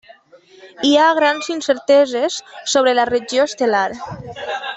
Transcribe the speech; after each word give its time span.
Hi 0.87 0.93
ha 1.01 1.09
grans 1.19 1.51
incerteses 1.55 2.39
sobre 2.73 2.95
la 3.01 3.07
regió 3.13 3.47
estel·lar. 3.51 3.87